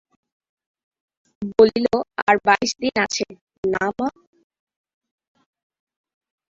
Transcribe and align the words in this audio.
বলিল, 1.51 1.85
আর 2.27 2.35
বাইশ 2.45 2.71
দিন 2.81 2.95
আছে, 3.05 3.25
না 3.63 3.85
মা? 3.97 4.07